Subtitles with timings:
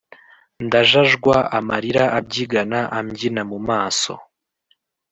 [0.65, 4.13] Ndajajwa amarira abyigana ambyina mu maso